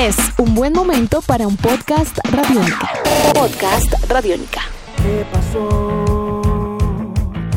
Es 0.00 0.16
un 0.38 0.54
buen 0.54 0.72
momento 0.72 1.20
para 1.20 1.46
un 1.46 1.58
podcast 1.58 2.16
radiónica. 2.32 2.90
Podcast 3.34 3.92
radiónica. 4.08 4.62
¿Qué 4.96 5.26
pasó? 5.30 6.78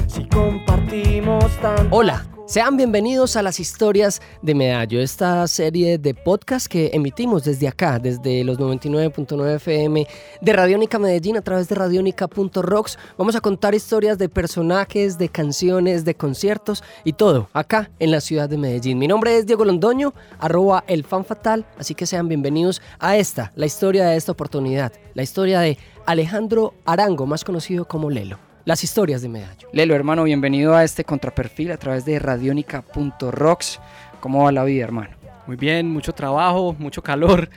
Si 0.08 0.28
compartimos 0.28 1.46
tanto. 1.62 1.88
Hola, 1.96 2.26
sean 2.46 2.76
bienvenidos 2.76 3.38
a 3.38 3.42
las 3.42 3.60
historias 3.60 4.22
de 4.42 4.54
Medallo, 4.54 5.00
esta 5.00 5.48
serie 5.48 5.98
de 5.98 6.14
podcast 6.14 6.68
que 6.68 6.92
emitimos 6.94 7.46
desde 7.46 7.70
acá, 7.70 8.00
desde 8.00 8.44
los 8.44 8.60
99.9 8.60 9.56
FM 9.56 10.06
de 10.42 10.54
Radiónica 10.54 11.00
Medellín 11.00 11.38
a 11.38 11.42
través 11.42 11.70
de 11.70 11.76
radionica.rocks. 11.76 13.00
Vamos 13.18 13.36
a 13.36 13.42
contar 13.42 13.74
historias 13.76 14.18
de 14.18 14.28
personajes, 14.28 15.18
de 15.18 15.30
canciones, 15.30 16.04
de 16.04 16.16
conciertos 16.16 16.84
y 17.06 17.14
todo 17.14 17.50
acá 17.54 17.90
en 18.00 18.12
la 18.12 18.20
ciudad 18.20 18.50
de 18.50 18.58
Medellín. 18.58 19.00
Mi 19.00 19.08
nombre 19.08 19.38
es 19.38 19.46
Diego 19.46 19.64
Londoño, 19.64 20.14
arroba 20.40 20.84
el 20.88 21.06
fan 21.06 21.24
fatal, 21.24 21.66
así 21.78 21.96
que 21.96 22.06
sean 22.06 22.28
bienvenidos 22.28 22.82
a 23.00 23.16
esta, 23.16 23.54
la 23.56 23.66
historia 23.66 24.06
de 24.06 24.18
esta 24.18 24.34
oportunidad, 24.34 24.92
la 25.14 25.24
historia 25.24 25.62
de 25.62 25.78
Alejandro 26.06 26.74
Arango, 26.86 27.26
más 27.26 27.46
conocido 27.46 27.86
como 27.86 28.10
Lelo 28.10 28.53
las 28.66 28.84
historias 28.84 29.22
de 29.22 29.30
Medallo. 29.30 29.68
Lelo, 29.74 29.96
hermano, 29.96 30.24
bienvenido 30.24 30.76
a 30.76 30.84
este 30.84 31.04
contraperfil 31.04 31.72
a 31.72 31.78
través 31.78 32.06
de 32.06 32.20
radionica.rocks. 32.20 33.80
¿Cómo 34.20 34.44
va 34.44 34.52
la 34.52 34.64
vida, 34.64 34.84
hermano? 34.84 35.16
Muy 35.48 35.58
bien, 35.58 35.90
mucho 35.90 36.14
trabajo, 36.14 36.76
mucho 36.80 37.02
calor 37.02 37.50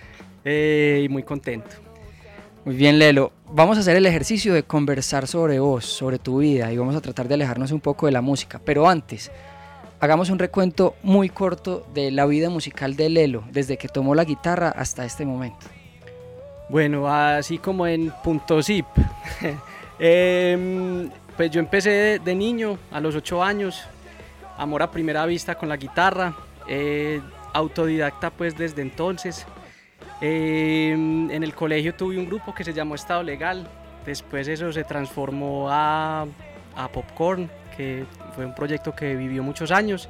eh, 0.44 1.02
y 1.04 1.08
muy 1.08 1.22
contento. 1.22 1.70
Muy 2.64 2.74
bien, 2.74 2.98
Lelo. 2.98 3.32
Vamos 3.52 3.76
a 3.76 3.80
hacer 3.80 3.96
el 3.96 4.06
ejercicio 4.06 4.52
de 4.52 4.64
conversar 4.64 5.28
sobre 5.28 5.60
vos, 5.60 5.84
sobre 5.84 6.18
tu 6.18 6.38
vida 6.38 6.72
y 6.72 6.76
vamos 6.76 6.96
a 6.96 7.00
tratar 7.00 7.28
de 7.28 7.34
alejarnos 7.34 7.70
un 7.70 7.80
poco 7.80 8.06
de 8.06 8.12
la 8.12 8.20
música. 8.20 8.60
Pero 8.64 8.88
antes, 8.88 9.30
hagamos 10.00 10.30
un 10.30 10.40
recuento 10.40 10.96
muy 11.04 11.28
corto 11.28 11.86
de 11.94 12.10
la 12.10 12.26
vida 12.26 12.50
musical 12.50 12.96
de 12.96 13.08
Lelo, 13.08 13.44
desde 13.52 13.76
que 13.76 13.86
tomó 13.86 14.16
la 14.16 14.24
guitarra 14.24 14.70
hasta 14.70 15.04
este 15.04 15.24
momento. 15.24 15.66
Bueno, 16.68 17.08
así 17.08 17.58
como 17.58 17.86
en 17.86 18.12
punto 18.24 18.60
zip. 18.60 18.86
Eh, 19.98 21.08
pues 21.36 21.50
yo 21.50 21.60
empecé 21.60 22.18
de, 22.18 22.34
niño, 22.34 22.78
a 22.90 23.00
los 23.00 23.14
8 23.14 23.42
años, 23.42 23.82
amor 24.56 24.82
a 24.82 24.90
primera 24.90 25.26
vista 25.26 25.54
con 25.54 25.68
la 25.68 25.76
guitarra, 25.76 26.34
eh, 26.68 27.20
autodidacta 27.52 28.30
pues 28.30 28.56
desde 28.56 28.80
entonces. 28.82 29.46
Eh, 30.22 30.92
en 30.92 31.42
el 31.42 31.54
colegio 31.54 31.94
tuve 31.94 32.18
un 32.18 32.26
grupo 32.26 32.54
que 32.54 32.64
se 32.64 32.72
llamó 32.72 32.94
Estado 32.94 33.22
Legal, 33.22 33.68
después 34.06 34.48
eso 34.48 34.72
se 34.72 34.82
transformó 34.84 35.68
a, 35.70 36.24
a 36.74 36.88
Popcorn, 36.88 37.50
que 37.76 38.06
fue 38.34 38.46
un 38.46 38.54
proyecto 38.54 38.94
que 38.94 39.14
vivió 39.14 39.42
muchos 39.42 39.70
años. 39.70 40.08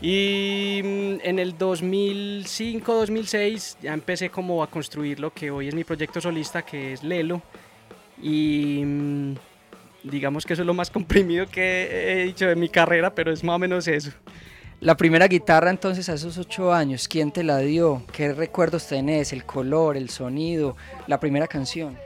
Y 0.00 0.80
mm, 0.82 1.18
en 1.22 1.38
el 1.38 1.56
2005-2006 1.56 3.76
ya 3.82 3.94
empecé 3.94 4.30
como 4.30 4.64
a 4.64 4.66
construir 4.66 5.20
lo 5.20 5.32
que 5.32 5.52
hoy 5.52 5.68
es 5.68 5.74
mi 5.74 5.84
proyecto 5.84 6.20
solista, 6.20 6.62
que 6.62 6.94
es 6.94 7.04
Lelo 7.04 7.40
y 8.24 8.82
mm, 8.82 9.34
digamos 10.02 10.46
que 10.46 10.54
eso 10.54 10.62
es 10.62 10.66
lo 10.66 10.74
más 10.74 10.90
comprimido 10.90 11.46
que 11.46 12.22
he 12.22 12.24
dicho 12.24 12.46
de 12.46 12.56
mi 12.56 12.70
carrera, 12.70 13.14
pero 13.14 13.30
es 13.30 13.44
más 13.44 13.56
o 13.56 13.58
menos 13.58 13.86
eso. 13.86 14.10
La 14.80 14.96
primera 14.96 15.28
guitarra 15.28 15.70
entonces 15.70 16.08
a 16.08 16.14
esos 16.14 16.36
ocho 16.38 16.72
años, 16.72 17.06
¿quién 17.06 17.30
te 17.30 17.44
la 17.44 17.58
dio? 17.58 18.02
¿Qué 18.12 18.32
recuerdos 18.32 18.88
tenés? 18.88 19.32
¿El 19.32 19.44
color, 19.44 19.96
el 19.96 20.10
sonido, 20.10 20.76
la 21.06 21.20
primera 21.20 21.46
canción? 21.46 21.96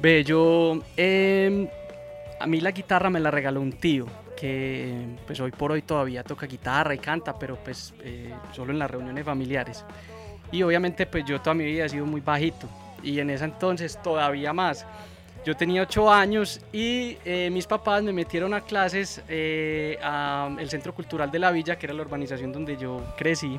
Ve, 0.00 0.24
yo, 0.24 0.80
eh, 0.96 1.68
a 2.38 2.46
mí 2.46 2.60
la 2.60 2.70
guitarra 2.70 3.10
me 3.10 3.20
la 3.20 3.30
regaló 3.30 3.60
un 3.60 3.72
tío, 3.72 4.06
que 4.36 4.94
pues 5.26 5.38
hoy 5.40 5.50
por 5.50 5.72
hoy 5.72 5.82
todavía 5.82 6.24
toca 6.24 6.46
guitarra 6.46 6.94
y 6.94 6.98
canta, 6.98 7.38
pero 7.38 7.56
pues 7.62 7.92
eh, 8.02 8.32
solo 8.52 8.72
en 8.72 8.78
las 8.78 8.90
reuniones 8.90 9.24
familiares. 9.24 9.84
Y 10.50 10.62
obviamente 10.62 11.06
pues 11.06 11.24
yo 11.26 11.40
toda 11.40 11.54
mi 11.54 11.64
vida 11.64 11.84
he 11.84 11.88
sido 11.88 12.06
muy 12.06 12.20
bajito 12.20 12.68
y 13.02 13.20
en 13.20 13.30
ese 13.30 13.44
entonces 13.44 14.00
todavía 14.02 14.52
más. 14.52 14.86
Yo 15.44 15.56
tenía 15.56 15.82
8 15.82 16.12
años 16.12 16.60
y 16.70 17.16
eh, 17.24 17.48
mis 17.50 17.66
papás 17.66 18.02
me 18.02 18.12
metieron 18.12 18.52
a 18.52 18.60
clases 18.60 19.22
eh, 19.26 19.98
al 20.02 20.68
Centro 20.68 20.94
Cultural 20.94 21.30
de 21.30 21.38
la 21.38 21.50
Villa, 21.50 21.78
que 21.78 21.86
era 21.86 21.94
la 21.94 22.02
urbanización 22.02 22.52
donde 22.52 22.76
yo 22.76 23.02
crecí. 23.16 23.58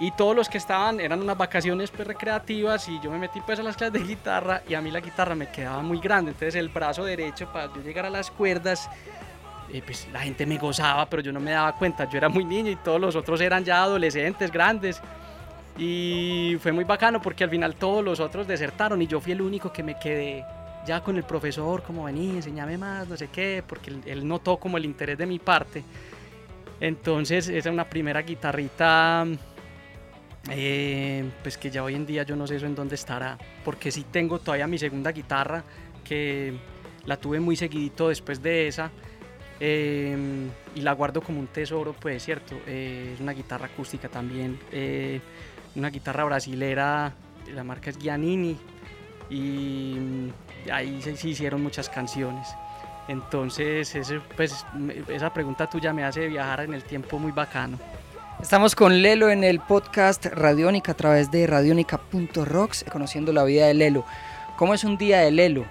Y 0.00 0.10
todos 0.12 0.34
los 0.34 0.48
que 0.48 0.56
estaban 0.56 0.98
eran 0.98 1.20
unas 1.20 1.36
vacaciones 1.36 1.90
pues, 1.90 2.08
recreativas 2.08 2.88
y 2.88 2.98
yo 3.00 3.10
me 3.10 3.18
metí 3.18 3.40
pues 3.42 3.60
a 3.60 3.62
las 3.62 3.76
clases 3.76 4.00
de 4.00 4.08
guitarra 4.08 4.62
y 4.66 4.74
a 4.74 4.80
mí 4.80 4.90
la 4.90 5.00
guitarra 5.00 5.34
me 5.34 5.50
quedaba 5.50 5.82
muy 5.82 6.00
grande. 6.00 6.30
Entonces 6.30 6.54
el 6.54 6.70
brazo 6.70 7.04
derecho 7.04 7.52
para 7.52 7.66
yo 7.66 7.82
llegar 7.82 8.06
a 8.06 8.10
las 8.10 8.30
cuerdas, 8.30 8.88
eh, 9.70 9.82
pues 9.84 10.08
la 10.10 10.20
gente 10.20 10.46
me 10.46 10.56
gozaba, 10.56 11.04
pero 11.04 11.22
yo 11.22 11.32
no 11.32 11.38
me 11.38 11.50
daba 11.50 11.76
cuenta. 11.76 12.08
Yo 12.08 12.16
era 12.16 12.30
muy 12.30 12.46
niño 12.46 12.70
y 12.70 12.76
todos 12.76 13.00
los 13.00 13.14
otros 13.14 13.42
eran 13.42 13.62
ya 13.62 13.82
adolescentes, 13.82 14.50
grandes. 14.50 15.02
Y 15.76 16.56
fue 16.60 16.72
muy 16.72 16.84
bacano 16.84 17.20
porque 17.20 17.44
al 17.44 17.50
final 17.50 17.76
todos 17.76 18.02
los 18.02 18.20
otros 18.20 18.48
desertaron 18.48 19.00
y 19.02 19.06
yo 19.06 19.20
fui 19.20 19.32
el 19.32 19.42
único 19.42 19.70
que 19.70 19.82
me 19.82 19.98
quedé 19.98 20.44
ya 20.86 21.02
con 21.02 21.16
el 21.16 21.24
profesor, 21.24 21.82
como 21.82 22.04
vení, 22.04 22.30
enséñame 22.30 22.78
más, 22.78 23.08
no 23.08 23.16
sé 23.16 23.28
qué, 23.28 23.62
porque 23.66 23.92
él, 24.06 24.26
notó 24.26 24.58
como 24.58 24.76
el 24.76 24.84
interés 24.84 25.18
de 25.18 25.26
mi 25.26 25.38
parte. 25.38 25.84
Entonces, 26.80 27.48
esa 27.48 27.68
es 27.68 27.72
una 27.72 27.88
primera 27.88 28.22
guitarrita, 28.22 29.26
eh, 30.50 31.30
pues 31.42 31.56
que 31.56 31.70
ya 31.70 31.84
hoy 31.84 31.94
en 31.94 32.06
día 32.06 32.24
yo 32.24 32.34
no 32.34 32.46
sé 32.46 32.56
eso 32.56 32.66
en 32.66 32.74
dónde 32.74 32.96
estará, 32.96 33.38
porque 33.64 33.92
sí 33.92 34.04
tengo 34.10 34.38
todavía 34.40 34.66
mi 34.66 34.78
segunda 34.78 35.12
guitarra, 35.12 35.62
que 36.04 36.54
la 37.06 37.16
tuve 37.16 37.38
muy 37.40 37.56
seguidito 37.56 38.08
después 38.08 38.42
de 38.42 38.66
esa, 38.66 38.90
eh, 39.60 40.16
y 40.74 40.80
la 40.80 40.92
guardo 40.92 41.20
como 41.20 41.38
un 41.38 41.46
tesoro, 41.46 41.94
pues, 41.98 42.24
¿cierto? 42.24 42.56
Eh, 42.66 43.12
es 43.14 43.20
una 43.20 43.32
guitarra 43.32 43.66
acústica 43.66 44.08
también, 44.08 44.58
eh, 44.72 45.20
una 45.76 45.88
guitarra 45.90 46.24
brasilera, 46.24 47.14
la 47.54 47.62
marca 47.62 47.90
es 47.90 47.98
Giannini, 47.98 48.56
y 49.30 49.94
ahí 50.70 51.00
se, 51.02 51.16
se 51.16 51.28
hicieron 51.28 51.62
muchas 51.62 51.88
canciones. 51.88 52.48
Entonces, 53.08 53.94
ese, 53.94 54.20
pues, 54.36 54.64
esa 55.08 55.32
pregunta 55.32 55.68
tuya 55.68 55.92
me 55.92 56.04
hace 56.04 56.28
viajar 56.28 56.60
en 56.60 56.74
el 56.74 56.84
tiempo 56.84 57.18
muy 57.18 57.32
bacano. 57.32 57.78
Estamos 58.40 58.74
con 58.74 59.02
Lelo 59.02 59.30
en 59.30 59.44
el 59.44 59.60
podcast 59.60 60.26
Radiónica 60.26 60.92
a 60.92 60.96
través 60.96 61.30
de 61.30 61.46
radionica.rocks, 61.46 62.84
conociendo 62.90 63.32
la 63.32 63.44
vida 63.44 63.66
de 63.66 63.74
Lelo. 63.74 64.04
¿Cómo 64.56 64.74
es 64.74 64.84
un 64.84 64.96
día 64.96 65.20
de 65.20 65.30
Lelo? 65.30 65.64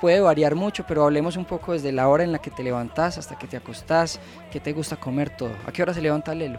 Puede 0.00 0.20
variar 0.20 0.54
mucho, 0.54 0.84
pero 0.86 1.04
hablemos 1.04 1.36
un 1.36 1.44
poco 1.44 1.72
desde 1.72 1.92
la 1.92 2.08
hora 2.08 2.24
en 2.24 2.32
la 2.32 2.38
que 2.38 2.50
te 2.50 2.62
levantás 2.62 3.16
hasta 3.18 3.38
que 3.38 3.46
te 3.46 3.56
acostás, 3.56 4.20
qué 4.50 4.60
te 4.60 4.72
gusta 4.72 4.96
comer 4.96 5.30
todo. 5.30 5.52
¿A 5.66 5.72
qué 5.72 5.82
hora 5.82 5.94
se 5.94 6.02
levanta 6.02 6.34
Lelo? 6.34 6.58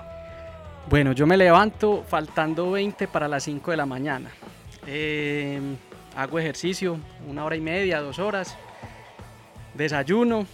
Bueno, 0.90 1.12
yo 1.12 1.28
me 1.28 1.36
levanto 1.36 2.04
faltando 2.08 2.72
20 2.72 3.08
para 3.10 3.28
las 3.28 3.44
5 3.44 3.72
de 3.72 3.78
la 3.78 3.86
mañana. 3.86 4.32
Eh, 4.86 5.60
hago 6.18 6.40
ejercicio, 6.40 7.00
una 7.28 7.46
hora 7.46 7.56
y 7.56 7.62
media, 7.62 8.02
dos 8.02 8.18
horas, 8.18 8.58
desayuno, 9.76 10.48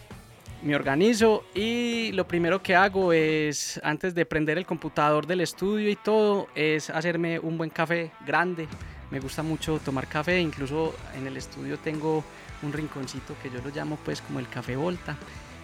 me 0.62 0.76
organizo 0.76 1.46
y 1.56 2.12
lo 2.12 2.28
primero 2.28 2.62
que 2.62 2.76
hago 2.76 3.14
es, 3.14 3.80
antes 3.82 4.14
de 4.14 4.26
prender 4.26 4.58
el 4.58 4.66
computador 4.66 5.26
del 5.26 5.40
estudio 5.40 5.90
y 5.90 5.96
todo, 5.96 6.50
es 6.54 6.90
hacerme 6.90 7.40
un 7.40 7.58
buen 7.58 7.70
café 7.70 8.12
grande. 8.26 8.68
Me 9.10 9.22
gusta 9.22 9.42
mucho 9.42 9.80
tomar 9.80 10.08
café, 10.08 10.38
incluso 10.38 10.96
en 11.16 11.28
el 11.28 11.38
estudio 11.38 11.80
tengo 11.80 12.26
un 12.62 12.74
rinconcito 12.74 13.34
que 13.42 13.50
yo 13.50 13.62
lo 13.62 13.74
llamo 13.74 13.98
pues 14.04 14.22
como 14.22 14.40
el 14.40 14.50
café 14.50 14.76
volta 14.76 15.16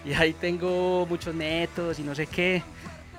y 0.02 0.14
ahí 0.14 0.32
tengo 0.32 1.04
muchos 1.06 1.34
métodos 1.34 1.98
y 1.98 2.04
no 2.04 2.14
sé 2.14 2.26
qué. 2.26 2.62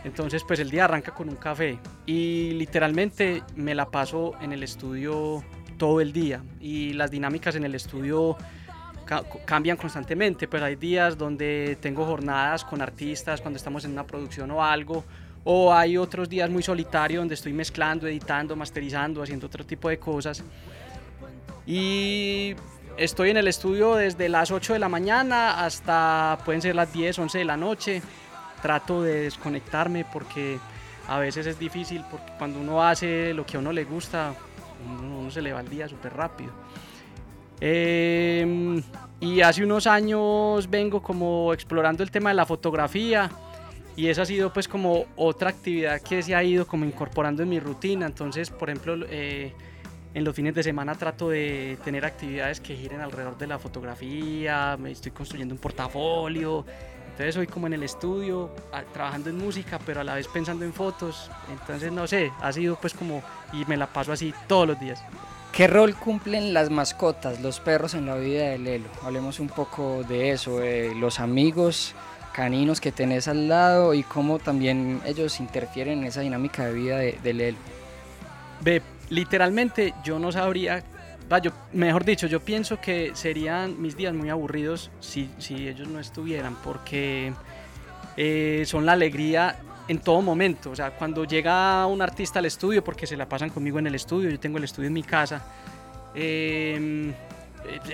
Entonces 0.03 0.43
pues 0.43 0.59
el 0.59 0.71
día 0.71 0.85
arranca 0.85 1.13
con 1.13 1.29
un 1.29 1.35
café 1.35 1.77
y 2.07 2.53
literalmente 2.53 3.43
me 3.55 3.75
la 3.75 3.85
paso 3.91 4.33
en 4.41 4.51
el 4.51 4.63
estudio 4.63 5.43
todo 5.81 5.99
el 5.99 6.13
día 6.13 6.43
y 6.59 6.93
las 6.93 7.09
dinámicas 7.09 7.55
en 7.55 7.63
el 7.63 7.73
estudio 7.73 8.37
ca 9.03 9.23
cambian 9.45 9.77
constantemente, 9.77 10.47
pero 10.47 10.63
hay 10.65 10.75
días 10.75 11.17
donde 11.17 11.75
tengo 11.81 12.05
jornadas 12.05 12.63
con 12.63 12.83
artistas 12.83 13.41
cuando 13.41 13.57
estamos 13.57 13.83
en 13.85 13.93
una 13.93 14.05
producción 14.05 14.51
o 14.51 14.63
algo, 14.63 15.03
o 15.43 15.73
hay 15.73 15.97
otros 15.97 16.29
días 16.29 16.51
muy 16.51 16.61
solitarios 16.61 17.19
donde 17.21 17.33
estoy 17.33 17.53
mezclando, 17.53 18.05
editando, 18.05 18.55
masterizando, 18.55 19.23
haciendo 19.23 19.47
otro 19.47 19.65
tipo 19.65 19.89
de 19.89 19.97
cosas. 19.97 20.43
Y 21.65 22.55
estoy 22.95 23.31
en 23.31 23.37
el 23.37 23.47
estudio 23.47 23.95
desde 23.95 24.29
las 24.29 24.51
8 24.51 24.73
de 24.73 24.79
la 24.79 24.87
mañana 24.87 25.65
hasta 25.65 26.37
pueden 26.45 26.61
ser 26.61 26.75
las 26.75 26.93
10, 26.93 27.17
11 27.17 27.39
de 27.39 27.45
la 27.45 27.57
noche. 27.57 28.03
Trato 28.61 29.01
de 29.01 29.23
desconectarme 29.23 30.05
porque 30.05 30.59
a 31.07 31.17
veces 31.17 31.47
es 31.47 31.57
difícil 31.57 32.03
porque 32.11 32.31
cuando 32.37 32.59
uno 32.59 32.83
hace 32.83 33.33
lo 33.33 33.47
que 33.47 33.57
a 33.57 33.59
uno 33.59 33.71
le 33.71 33.83
gusta, 33.83 34.35
uno, 34.85 35.29
se 35.31 35.41
le 35.41 35.53
va 35.53 35.61
el 35.61 35.69
día 35.69 35.87
súper 35.87 36.13
rápido. 36.13 36.51
Eh, 37.59 38.81
y 39.19 39.41
hace 39.41 39.63
unos 39.63 39.85
años 39.85 40.69
vengo 40.69 41.01
como 41.01 41.53
explorando 41.53 42.01
el 42.01 42.09
tema 42.09 42.31
de 42.31 42.35
la 42.35 42.45
fotografía 42.45 43.29
y 43.95 44.07
esa 44.07 44.23
ha 44.23 44.25
sido 44.25 44.51
pues 44.51 44.67
como 44.67 45.05
otra 45.15 45.49
actividad 45.49 46.01
que 46.01 46.23
se 46.23 46.33
ha 46.33 46.43
ido 46.43 46.65
como 46.65 46.85
incorporando 46.85 47.43
en 47.43 47.49
mi 47.49 47.59
rutina. 47.59 48.05
Entonces, 48.05 48.49
por 48.49 48.69
ejemplo, 48.69 49.05
eh, 49.09 49.53
en 50.13 50.23
los 50.23 50.35
fines 50.35 50.55
de 50.55 50.63
semana 50.63 50.95
trato 50.95 51.29
de 51.29 51.77
tener 51.83 52.05
actividades 52.05 52.59
que 52.59 52.75
giren 52.75 53.01
alrededor 53.01 53.37
de 53.37 53.47
la 53.47 53.59
fotografía, 53.59 54.77
me 54.79 54.91
estoy 54.91 55.11
construyendo 55.11 55.53
un 55.53 55.59
portafolio, 55.59 56.65
entonces 57.21 57.39
hoy 57.39 57.45
como 57.47 57.67
en 57.67 57.73
el 57.73 57.83
estudio, 57.83 58.49
a- 58.73 58.81
trabajando 58.81 59.29
en 59.29 59.37
música, 59.37 59.79
pero 59.85 60.01
a 60.01 60.03
la 60.03 60.15
vez 60.15 60.27
pensando 60.27 60.65
en 60.65 60.73
fotos. 60.73 61.29
Entonces, 61.51 61.91
no 61.91 62.07
sé, 62.07 62.31
ha 62.41 62.51
sido 62.51 62.75
pues 62.77 62.93
como, 62.95 63.21
y 63.53 63.63
me 63.65 63.77
la 63.77 63.85
paso 63.87 64.11
así 64.11 64.33
todos 64.47 64.67
los 64.67 64.79
días. 64.79 65.03
¿Qué 65.51 65.67
rol 65.67 65.95
cumplen 65.95 66.53
las 66.53 66.69
mascotas, 66.71 67.39
los 67.41 67.59
perros 67.59 67.93
en 67.93 68.07
la 68.07 68.15
vida 68.15 68.45
de 68.49 68.57
Lelo? 68.57 68.87
Hablemos 69.03 69.39
un 69.39 69.49
poco 69.49 70.03
de 70.07 70.31
eso, 70.31 70.57
de 70.59 70.95
los 70.95 71.19
amigos 71.19 71.93
caninos 72.33 72.81
que 72.81 72.91
tenés 72.91 73.27
al 73.27 73.49
lado 73.49 73.93
y 73.93 74.01
cómo 74.03 74.39
también 74.39 75.01
ellos 75.05 75.39
interfieren 75.41 75.99
en 75.99 76.05
esa 76.05 76.21
dinámica 76.21 76.65
de 76.65 76.73
vida 76.73 76.97
de, 76.97 77.19
de 77.21 77.33
Lelo. 77.33 77.57
Ve, 78.61 78.81
literalmente 79.09 79.93
yo 80.03 80.17
no 80.19 80.31
sabría, 80.31 80.83
yo- 81.39 81.51
mejor 81.73 82.03
dicho, 82.05 82.27
yo 82.27 82.39
pienso 82.39 82.79
que 82.81 83.11
serían 83.15 83.81
mis 83.81 83.95
días 83.95 84.13
muy 84.13 84.29
aburridos 84.29 84.91
si, 84.99 85.29
si 85.37 85.67
ellos 85.67 85.87
no 85.87 85.99
estuvieran, 85.99 86.55
porque 86.63 87.33
eh, 88.17 88.63
son 88.65 88.85
la 88.85 88.93
alegría 88.93 89.55
en 89.87 89.99
todo 89.99 90.21
momento. 90.21 90.71
O 90.71 90.75
sea, 90.75 90.91
cuando 90.91 91.25
llega 91.25 91.85
un 91.85 92.01
artista 92.01 92.39
al 92.39 92.45
estudio, 92.45 92.83
porque 92.83 93.05
se 93.07 93.15
la 93.17 93.27
pasan 93.27 93.49
conmigo 93.49 93.79
en 93.79 93.87
el 93.87 93.95
estudio, 93.95 94.29
yo 94.29 94.39
tengo 94.39 94.57
el 94.57 94.63
estudio 94.65 94.87
en 94.87 94.93
mi 94.93 95.03
casa, 95.03 95.41
eh, 96.15 97.13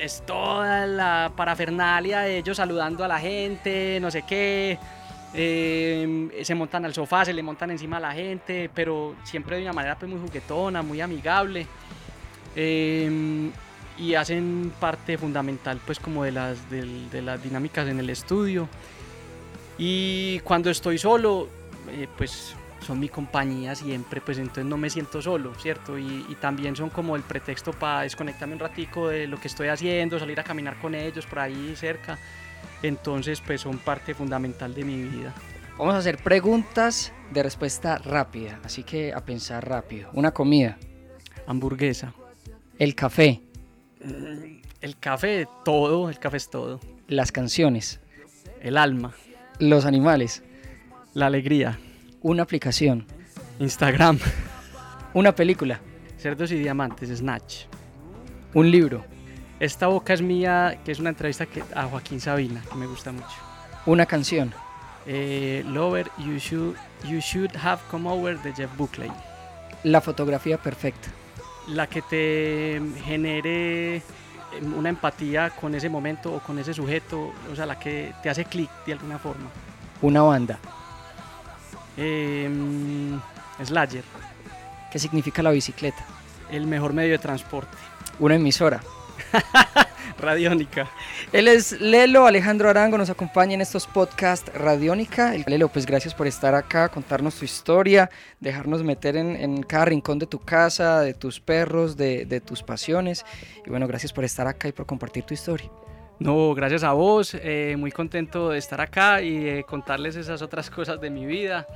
es 0.01 0.23
toda 0.25 0.85
la 0.87 1.31
parafernalia 1.35 2.21
de 2.21 2.37
ellos 2.37 2.57
saludando 2.57 3.03
a 3.03 3.07
la 3.07 3.19
gente, 3.19 3.99
no 4.01 4.09
sé 4.11 4.23
qué. 4.27 4.77
eh, 5.33 6.29
se 6.43 6.55
montan 6.55 6.85
al 6.85 6.93
sofá, 6.93 7.25
se 7.25 7.33
le 7.33 7.43
montan 7.43 7.69
encima 7.69 7.97
a 7.97 7.99
la 7.99 8.11
gente, 8.13 8.69
pero 8.73 9.15
siempre 9.23 9.57
de 9.57 9.63
una 9.63 9.73
manera 9.73 9.95
pues, 9.99 10.09
muy 10.09 10.19
juguetona, 10.21 10.81
muy 10.81 10.99
amigable. 11.01 11.67
Eh, 12.57 13.49
y 13.97 14.13
hacen 14.15 14.71
parte 14.79 15.17
fundamental 15.17 15.79
pues 15.85 15.99
como 15.99 16.23
de 16.23 16.31
las, 16.33 16.69
del- 16.69 17.09
de 17.09 17.21
las 17.21 17.41
dinámicas 17.41 17.87
en 17.87 17.99
el 17.99 18.09
estudio. 18.09 18.67
Y 19.77 20.39
cuando 20.39 20.69
estoy 20.69 20.97
solo, 20.97 21.47
eh, 21.89 22.07
pues 22.17 22.55
son 22.81 22.99
mi 22.99 23.09
compañía 23.09 23.75
siempre, 23.75 24.21
pues 24.21 24.37
entonces 24.37 24.65
no 24.65 24.77
me 24.77 24.89
siento 24.89 25.21
solo, 25.21 25.53
¿cierto? 25.55 25.97
Y, 25.97 26.25
y 26.29 26.35
también 26.39 26.75
son 26.75 26.89
como 26.89 27.15
el 27.15 27.21
pretexto 27.23 27.71
para 27.73 28.01
desconectarme 28.01 28.53
un 28.53 28.59
ratico 28.59 29.09
de 29.09 29.27
lo 29.27 29.39
que 29.39 29.47
estoy 29.47 29.67
haciendo, 29.67 30.19
salir 30.19 30.39
a 30.39 30.43
caminar 30.43 30.79
con 30.79 30.95
ellos 30.95 31.25
por 31.25 31.39
ahí 31.39 31.73
cerca. 31.75 32.17
Entonces, 32.83 33.41
pues 33.41 33.61
son 33.61 33.77
parte 33.79 34.13
fundamental 34.13 34.73
de 34.73 34.83
mi 34.83 35.01
vida. 35.03 35.33
Vamos 35.77 35.93
a 35.95 35.97
hacer 35.97 36.17
preguntas 36.17 37.11
de 37.31 37.43
respuesta 37.43 37.97
rápida, 37.99 38.59
así 38.63 38.83
que 38.83 39.13
a 39.13 39.21
pensar 39.25 39.67
rápido. 39.67 40.09
Una 40.13 40.31
comida, 40.31 40.77
Hamburguesa. 41.45 42.13
El 42.79 42.95
café, 42.95 43.41
El 44.81 44.97
café, 44.99 45.47
todo, 45.65 46.09
el 46.09 46.19
café 46.19 46.37
es 46.37 46.49
todo. 46.49 46.79
las 47.07 47.31
canciones, 47.31 47.99
El 48.61 48.77
alma, 48.77 49.13
los 49.59 49.85
animales, 49.85 50.43
la 51.13 51.27
alegría. 51.27 51.79
una 52.21 52.43
aplicación, 52.43 53.05
Instagram, 53.59 54.19
una 55.13 55.33
película, 55.35 55.79
cerdos 56.17 56.51
y 56.51 56.57
diamantes, 56.59 57.09
Snatch. 57.17 57.65
un 58.53 58.69
libro, 58.71 59.03
Esta 59.59 59.87
boca 59.87 60.13
es 60.13 60.21
mía, 60.21 60.79
que 60.85 60.91
es 60.91 60.99
una 60.99 61.09
entrevista 61.09 61.47
que, 61.47 61.63
a 61.73 61.83
Joaquín 61.85 62.19
Sabina, 62.21 62.61
que 62.69 62.75
me 62.75 62.85
gusta 62.87 63.11
mucho. 63.11 63.35
una 63.85 64.05
canción, 64.05 64.53
Eh, 65.09 65.63
Lover, 65.65 66.11
you 66.17 66.37
should, 66.37 66.75
you 67.09 67.19
should 67.21 67.49
have 67.55 67.81
come 67.89 68.09
over 68.09 68.37
de 68.41 68.51
Jeff 68.53 68.69
Buckley. 68.77 69.09
la 69.83 70.01
fotografía 70.01 70.57
perfecta, 70.57 71.07
La 71.67 71.87
que 71.87 72.01
te 72.01 72.81
genere 73.03 73.95
em, 73.97 74.73
una 74.77 74.89
empatía 74.89 75.49
con 75.49 75.75
ese 75.75 75.89
momento 75.89 76.33
o 76.33 76.39
con 76.39 76.57
ese 76.59 76.73
sujeto, 76.73 77.33
o 77.51 77.55
sea, 77.55 77.65
la 77.65 77.77
que 77.77 78.13
te 78.23 78.29
hace 78.29 78.45
clic 78.45 78.69
de 78.85 78.93
alguna 78.93 79.19
forma. 79.19 79.49
una 80.01 80.21
banda. 80.21 80.59
Em, 81.97 83.19
Slayer, 83.63 84.03
¿Qué 84.91 84.99
significa 84.99 85.41
la 85.43 85.51
bicicleta? 85.51 86.05
el 86.51 86.65
mejor 86.65 86.93
medio 86.93 87.11
de 87.11 87.17
transporte. 87.17 87.75
Una 88.19 88.35
emisora. 88.35 88.79
Radiónica. 90.19 90.89
Él 91.31 91.47
es 91.47 91.79
Lelo 91.79 92.25
Alejandro 92.25 92.69
Arango, 92.69 92.97
nos 92.97 93.09
acompaña 93.09 93.53
en 93.53 93.61
estos 93.61 93.87
podcasts 93.87 94.51
Radiónica. 94.53 95.35
El- 95.35 95.43
Lelo, 95.47 95.67
pues 95.69 95.85
gracias 95.85 96.13
por 96.13 96.27
estar 96.27 96.55
acá, 96.55 96.89
contarnos 96.89 97.35
tu 97.35 97.45
historia, 97.45 98.09
dejarnos 98.39 98.83
meter 98.83 99.15
en, 99.15 99.35
en 99.35 99.63
cada 99.63 99.85
rincón 99.85 100.19
de 100.19 100.27
tu 100.27 100.39
casa, 100.39 101.01
de 101.01 101.13
tus 101.13 101.39
perros, 101.39 101.97
de, 101.97 102.25
de 102.25 102.41
tus 102.41 102.63
pasiones. 102.63 103.25
Y 103.65 103.69
bueno, 103.69 103.87
gracias 103.87 104.11
por 104.13 104.23
estar 104.23 104.47
acá 104.47 104.67
y 104.67 104.71
por 104.71 104.85
compartir 104.85 105.23
tu 105.23 105.33
historia. 105.33 105.69
No, 106.19 106.53
gracias 106.55 106.83
a 106.83 106.93
vos, 106.93 107.35
eh, 107.39 107.75
muy 107.77 107.91
contento 107.91 108.49
de 108.49 108.57
estar 108.57 108.81
acá 108.81 109.21
y 109.21 109.37
de 109.37 109.63
contarles 109.63 110.15
esas 110.15 110.41
otras 110.41 110.69
cosas 110.71 110.99
de 110.99 111.11
mi 111.11 111.25
vida. 111.27 111.67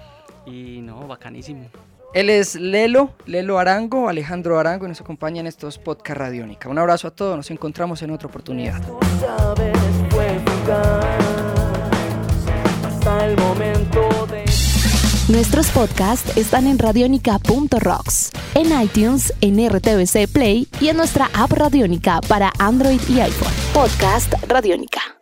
Y 0.48 0.82
no, 0.82 1.08
bacanísimo. 1.08 1.70
Él 2.14 2.30
es 2.30 2.56
Lelo, 2.56 3.12
Lelo 3.26 3.58
Arango, 3.58 4.10
Alejandro 4.10 4.60
Arango, 4.60 4.86
y 4.86 4.90
nos 4.90 5.00
acompaña 5.00 5.40
en 5.40 5.48
estos 5.48 5.78
podcasts 5.78 6.18
Radiónica. 6.18 6.68
Un 6.68 6.78
abrazo 6.78 7.08
a 7.08 7.12
todos, 7.12 7.38
nos 7.38 7.50
encontramos 7.52 8.02
en 8.02 8.12
otra 8.12 8.28
oportunidad. 8.28 8.82
Tú 8.86 9.00
sabes, 9.20 9.78
fue 10.10 10.40
fugaz 10.46 11.06
hasta 12.86 13.26
el 13.26 13.38
momento 13.38 14.28
de 14.30 14.46
Nuestros 15.32 15.70
podcasts 15.70 16.36
están 16.36 16.68
en 16.68 16.78
radionica.rocks, 16.78 18.32
en 18.56 18.82
iTunes, 18.82 19.34
en 19.40 19.66
RTVC 19.70 20.28
Play 20.28 20.68
y 20.82 20.90
en 20.90 20.98
nuestra 20.98 21.30
app 21.34 21.54
Radionica 21.54 22.20
para 22.28 22.52
Android 22.60 23.00
y 23.08 23.22
iPhone. 23.22 23.54
Podcast 23.74 24.34
Radionica. 24.50 25.21